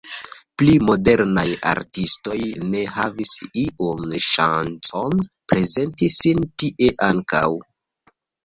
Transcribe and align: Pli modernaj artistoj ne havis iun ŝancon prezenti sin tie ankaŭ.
Pli 0.59 0.71
modernaj 0.85 1.43
artistoj 1.71 2.37
ne 2.71 2.81
havis 2.95 3.35
iun 3.65 4.17
ŝancon 4.31 5.21
prezenti 5.53 6.11
sin 6.17 6.45
tie 6.65 6.93
ankaŭ. 7.11 7.47